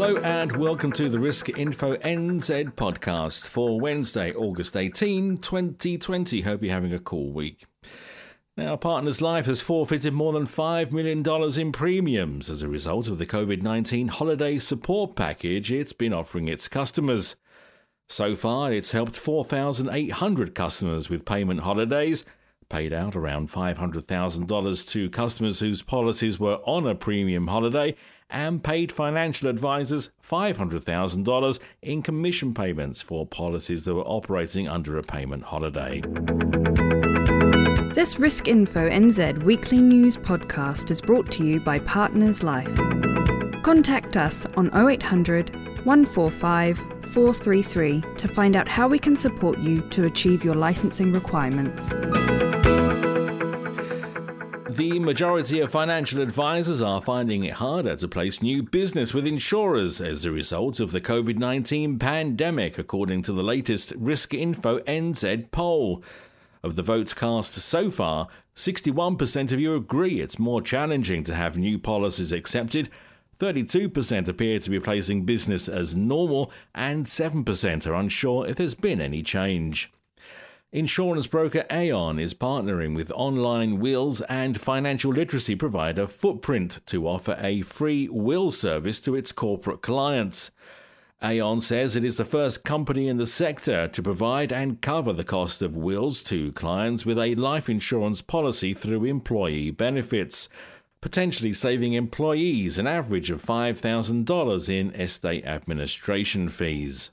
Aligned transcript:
Hello 0.00 0.16
and 0.22 0.56
welcome 0.56 0.92
to 0.92 1.10
the 1.10 1.18
Risk 1.18 1.50
Info 1.50 1.94
NZ 1.96 2.72
podcast 2.72 3.46
for 3.46 3.78
Wednesday, 3.78 4.32
August 4.32 4.74
18, 4.74 5.36
2020. 5.36 6.40
Hope 6.40 6.62
you're 6.62 6.72
having 6.72 6.94
a 6.94 6.98
cool 6.98 7.30
week. 7.30 7.66
Now, 8.56 8.76
Partners 8.76 9.20
Life 9.20 9.44
has 9.44 9.60
forfeited 9.60 10.14
more 10.14 10.32
than 10.32 10.44
$5 10.44 10.90
million 10.90 11.22
in 11.60 11.70
premiums 11.70 12.48
as 12.48 12.62
a 12.62 12.68
result 12.68 13.08
of 13.08 13.18
the 13.18 13.26
COVID 13.26 13.60
19 13.60 14.08
holiday 14.08 14.58
support 14.58 15.16
package 15.16 15.70
it's 15.70 15.92
been 15.92 16.14
offering 16.14 16.48
its 16.48 16.66
customers. 16.66 17.36
So 18.08 18.36
far, 18.36 18.72
it's 18.72 18.92
helped 18.92 19.18
4,800 19.18 20.54
customers 20.54 21.10
with 21.10 21.26
payment 21.26 21.60
holidays, 21.60 22.24
paid 22.70 22.94
out 22.94 23.14
around 23.14 23.48
$500,000 23.48 24.88
to 24.88 25.10
customers 25.10 25.60
whose 25.60 25.82
policies 25.82 26.40
were 26.40 26.60
on 26.64 26.86
a 26.86 26.94
premium 26.94 27.48
holiday, 27.48 27.94
and 28.30 28.64
paid 28.64 28.92
financial 28.92 29.48
advisors 29.50 30.10
$500,000 30.22 31.58
in 31.82 32.00
commission 32.00 32.54
payments 32.54 33.02
for 33.02 33.26
policies 33.26 33.84
that 33.84 33.94
were 33.94 34.06
operating 34.06 34.68
under 34.68 34.96
a 34.96 35.02
payment 35.02 35.42
holiday. 35.44 36.00
This 37.92 38.20
Risk 38.20 38.46
Info 38.46 38.88
NZ 38.88 39.42
weekly 39.42 39.78
news 39.78 40.16
podcast 40.16 40.92
is 40.92 41.00
brought 41.00 41.30
to 41.32 41.44
you 41.44 41.58
by 41.60 41.80
Partners 41.80 42.42
Life. 42.44 42.72
Contact 43.64 44.16
us 44.16 44.46
on 44.56 44.70
0800 44.74 45.54
145 45.84 46.78
433 46.78 48.04
to 48.16 48.28
find 48.28 48.54
out 48.54 48.68
how 48.68 48.86
we 48.86 48.98
can 48.98 49.16
support 49.16 49.58
you 49.58 49.80
to 49.90 50.04
achieve 50.04 50.44
your 50.44 50.54
licensing 50.54 51.12
requirements. 51.12 51.92
The 54.76 55.00
majority 55.00 55.58
of 55.58 55.72
financial 55.72 56.22
advisors 56.22 56.80
are 56.80 57.02
finding 57.02 57.42
it 57.42 57.54
harder 57.54 57.96
to 57.96 58.06
place 58.06 58.40
new 58.40 58.62
business 58.62 59.12
with 59.12 59.26
insurers 59.26 60.00
as 60.00 60.24
a 60.24 60.30
result 60.30 60.78
of 60.78 60.92
the 60.92 61.00
COVID 61.00 61.38
19 61.38 61.98
pandemic, 61.98 62.78
according 62.78 63.22
to 63.22 63.32
the 63.32 63.42
latest 63.42 63.92
Risk 63.96 64.32
Info 64.32 64.78
NZ 64.80 65.50
poll. 65.50 66.04
Of 66.62 66.76
the 66.76 66.84
votes 66.84 67.12
cast 67.12 67.54
so 67.54 67.90
far, 67.90 68.28
61% 68.54 69.52
of 69.52 69.58
you 69.58 69.74
agree 69.74 70.20
it's 70.20 70.38
more 70.38 70.62
challenging 70.62 71.24
to 71.24 71.34
have 71.34 71.58
new 71.58 71.76
policies 71.76 72.30
accepted, 72.30 72.88
32% 73.40 74.28
appear 74.28 74.60
to 74.60 74.70
be 74.70 74.78
placing 74.78 75.24
business 75.24 75.68
as 75.68 75.96
normal, 75.96 76.52
and 76.76 77.06
7% 77.06 77.86
are 77.88 77.94
unsure 77.94 78.46
if 78.46 78.54
there's 78.54 78.76
been 78.76 79.00
any 79.00 79.24
change. 79.24 79.92
Insurance 80.72 81.26
broker 81.26 81.64
Aon 81.68 82.20
is 82.20 82.32
partnering 82.32 82.94
with 82.94 83.10
online 83.16 83.80
wills 83.80 84.20
and 84.20 84.60
financial 84.60 85.10
literacy 85.10 85.56
provider 85.56 86.06
Footprint 86.06 86.78
to 86.86 87.08
offer 87.08 87.36
a 87.40 87.62
free 87.62 88.08
will 88.08 88.52
service 88.52 89.00
to 89.00 89.16
its 89.16 89.32
corporate 89.32 89.82
clients. 89.82 90.52
Aon 91.24 91.58
says 91.58 91.96
it 91.96 92.04
is 92.04 92.18
the 92.18 92.24
first 92.24 92.62
company 92.62 93.08
in 93.08 93.16
the 93.16 93.26
sector 93.26 93.88
to 93.88 94.00
provide 94.00 94.52
and 94.52 94.80
cover 94.80 95.12
the 95.12 95.24
cost 95.24 95.60
of 95.60 95.74
wills 95.74 96.22
to 96.22 96.52
clients 96.52 97.04
with 97.04 97.18
a 97.18 97.34
life 97.34 97.68
insurance 97.68 98.22
policy 98.22 98.72
through 98.72 99.04
employee 99.04 99.72
benefits, 99.72 100.48
potentially 101.00 101.52
saving 101.52 101.94
employees 101.94 102.78
an 102.78 102.86
average 102.86 103.32
of 103.32 103.42
$5,000 103.42 104.68
in 104.68 104.94
estate 104.94 105.44
administration 105.44 106.48
fees. 106.48 107.10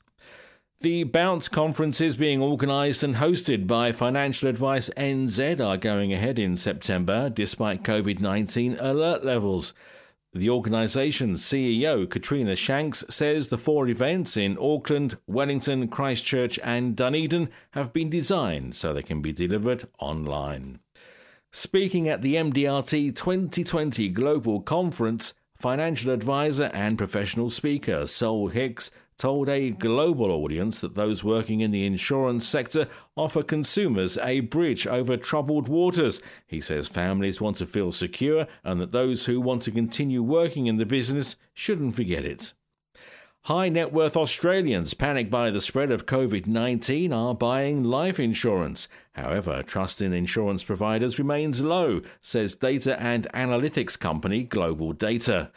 The 0.79 1.05
Bounce 1.05 1.49
conferences 1.49 2.17
being 2.17 2.39
organised 2.39 3.01
and 3.01 3.15
hosted 3.15 3.65
by 3.65 3.91
Financial 3.91 4.47
Advice 4.47 4.91
NZ 4.95 5.59
are 5.59 5.75
going 5.75 6.13
ahead 6.13 6.37
in 6.37 6.55
September 6.55 7.31
despite 7.31 7.81
COVID 7.81 8.19
19 8.19 8.77
alert 8.79 9.25
levels. 9.25 9.73
The 10.33 10.51
organisation's 10.51 11.41
CEO, 11.41 12.07
Katrina 12.07 12.55
Shanks, 12.55 13.03
says 13.09 13.47
the 13.47 13.57
four 13.57 13.87
events 13.87 14.37
in 14.37 14.55
Auckland, 14.61 15.15
Wellington, 15.25 15.87
Christchurch, 15.87 16.59
and 16.63 16.95
Dunedin 16.95 17.49
have 17.71 17.91
been 17.91 18.11
designed 18.11 18.75
so 18.75 18.93
they 18.93 19.01
can 19.01 19.19
be 19.19 19.33
delivered 19.33 19.87
online. 19.97 20.79
Speaking 21.51 22.07
at 22.07 22.21
the 22.21 22.35
MDRT 22.35 23.15
2020 23.15 24.09
Global 24.09 24.61
Conference, 24.61 25.33
financial 25.55 26.11
advisor 26.11 26.69
and 26.71 26.99
professional 26.99 27.49
speaker 27.49 28.05
Sol 28.05 28.49
Hicks 28.49 28.91
told 29.17 29.49
a 29.49 29.71
global 29.71 30.31
audience 30.31 30.79
that 30.81 30.95
those 30.95 31.23
working 31.23 31.61
in 31.61 31.71
the 31.71 31.85
insurance 31.85 32.47
sector 32.47 32.87
offer 33.15 33.41
consumers 33.41 34.17
a 34.19 34.41
bridge 34.41 34.85
over 34.85 35.17
troubled 35.17 35.67
waters. 35.67 36.21
He 36.45 36.61
says 36.61 36.87
families 36.87 37.41
want 37.41 37.57
to 37.57 37.65
feel 37.65 37.91
secure 37.91 38.47
and 38.63 38.79
that 38.79 38.91
those 38.91 39.25
who 39.25 39.41
want 39.41 39.63
to 39.63 39.71
continue 39.71 40.21
working 40.21 40.67
in 40.67 40.77
the 40.77 40.85
business 40.85 41.35
shouldn't 41.53 41.95
forget 41.95 42.25
it. 42.25 42.53
High 43.47 43.69
net 43.69 43.93
worth 43.93 44.17
Australians 44.17 44.93
panicked 44.93 45.31
by 45.31 45.51
the 45.51 45.61
spread 45.61 45.89
of 45.89 46.05
COVID 46.05 46.47
19 46.47 47.13
are 47.13 47.33
buying 47.33 47.81
life 47.81 48.19
insurance. 48.19 48.89
However, 49.13 49.63
trust 49.63 50.01
in 50.01 50.11
insurance 50.11 50.65
providers 50.65 51.17
remains 51.17 51.63
low, 51.63 52.01
says 52.19 52.55
data 52.55 53.01
and 53.01 53.25
analytics 53.33 53.97
company 53.97 54.43
Global 54.43 54.91
Data. 54.91 55.49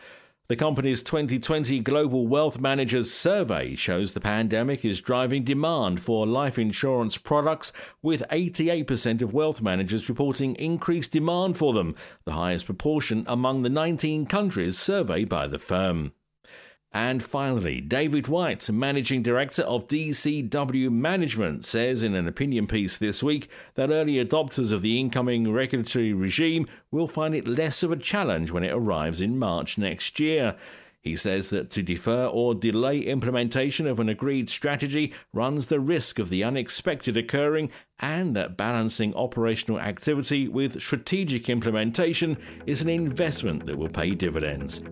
The 0.50 0.56
company's 0.56 1.04
2020 1.04 1.78
Global 1.78 2.26
Wealth 2.26 2.58
Managers 2.58 3.08
Survey 3.12 3.76
shows 3.76 4.14
the 4.14 4.20
pandemic 4.20 4.84
is 4.84 5.00
driving 5.00 5.44
demand 5.44 6.00
for 6.00 6.26
life 6.26 6.58
insurance 6.58 7.16
products, 7.16 7.72
with 8.02 8.24
88% 8.32 9.22
of 9.22 9.32
wealth 9.32 9.62
managers 9.62 10.08
reporting 10.08 10.56
increased 10.56 11.12
demand 11.12 11.56
for 11.56 11.72
them, 11.72 11.94
the 12.24 12.32
highest 12.32 12.66
proportion 12.66 13.24
among 13.28 13.62
the 13.62 13.68
19 13.68 14.26
countries 14.26 14.76
surveyed 14.76 15.28
by 15.28 15.46
the 15.46 15.60
firm. 15.60 16.14
And 16.92 17.22
finally, 17.22 17.80
David 17.80 18.26
White, 18.26 18.68
Managing 18.68 19.22
Director 19.22 19.62
of 19.62 19.86
DCW 19.86 20.90
Management, 20.90 21.64
says 21.64 22.02
in 22.02 22.16
an 22.16 22.26
opinion 22.26 22.66
piece 22.66 22.98
this 22.98 23.22
week 23.22 23.48
that 23.74 23.90
early 23.90 24.14
adopters 24.14 24.72
of 24.72 24.82
the 24.82 24.98
incoming 24.98 25.52
regulatory 25.52 26.12
regime 26.12 26.66
will 26.90 27.06
find 27.06 27.32
it 27.32 27.46
less 27.46 27.84
of 27.84 27.92
a 27.92 27.96
challenge 27.96 28.50
when 28.50 28.64
it 28.64 28.74
arrives 28.74 29.20
in 29.20 29.38
March 29.38 29.78
next 29.78 30.18
year. 30.18 30.56
He 31.02 31.16
says 31.16 31.48
that 31.50 31.70
to 31.70 31.82
defer 31.82 32.26
or 32.26 32.54
delay 32.54 33.00
implementation 33.00 33.86
of 33.86 34.00
an 34.00 34.10
agreed 34.10 34.50
strategy 34.50 35.14
runs 35.32 35.66
the 35.66 35.80
risk 35.80 36.18
of 36.18 36.28
the 36.28 36.44
unexpected 36.44 37.16
occurring, 37.16 37.70
and 37.98 38.36
that 38.36 38.54
balancing 38.56 39.14
operational 39.14 39.80
activity 39.80 40.46
with 40.46 40.82
strategic 40.82 41.48
implementation 41.48 42.36
is 42.66 42.82
an 42.82 42.90
investment 42.90 43.64
that 43.66 43.78
will 43.78 43.88
pay 43.88 44.14
dividends. 44.14 44.84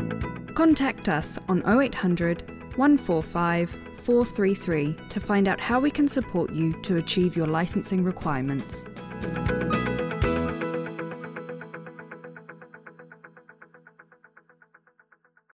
Contact 0.55 1.09
us 1.09 1.37
on 1.49 1.63
0800 1.67 2.49
145 2.77 3.71
433 4.05 4.97
to 5.09 5.21
find 5.21 5.49
out 5.49 5.59
how 5.59 5.81
we 5.81 5.91
can 5.91 6.07
support 6.07 6.53
you 6.53 6.73
to 6.83 6.99
achieve 6.99 7.37
your 7.37 7.47
licensing 7.47 8.05
requirements. 8.05 8.87